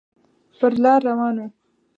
[0.59, 1.47] پر لار روان و.